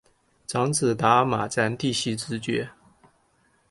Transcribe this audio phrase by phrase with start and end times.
[0.47, 2.71] 长子达尔玛咱第袭职爵。